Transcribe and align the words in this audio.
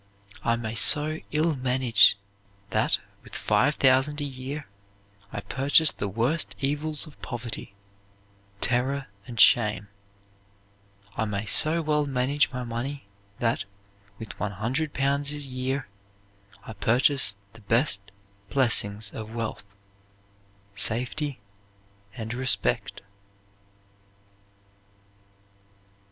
I 0.43 0.55
may 0.55 0.73
so 0.73 1.19
ill 1.31 1.55
manage 1.55 2.17
that, 2.71 2.97
with 3.21 3.35
five 3.35 3.75
thousand 3.75 4.19
a 4.19 4.23
year, 4.25 4.67
I 5.31 5.41
purchase 5.41 5.91
the 5.91 6.07
worst 6.07 6.55
evils 6.59 7.05
of 7.05 7.21
poverty, 7.21 7.75
terror 8.61 9.05
and 9.27 9.39
shame; 9.39 9.89
I 11.15 11.25
may 11.25 11.45
so 11.45 11.83
well 11.83 12.07
manage 12.07 12.51
my 12.51 12.63
money 12.63 13.05
that, 13.37 13.65
with 14.17 14.39
one 14.39 14.53
hundred 14.53 14.95
pounds 14.95 15.33
a 15.33 15.37
year, 15.37 15.87
I 16.63 16.73
purchase 16.73 17.35
the 17.53 17.61
best 17.61 18.01
blessings 18.49 19.11
of 19.13 19.29
wealth, 19.35 19.75
safety 20.73 21.39
and 22.15 22.33
respect." 22.33 23.03